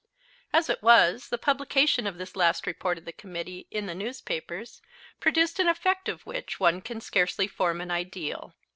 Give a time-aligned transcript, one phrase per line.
[0.51, 4.81] As it was, the publication of this last report of the Committee in the newspapers
[5.19, 8.55] produced an effect of which one can scarcely form an ideal.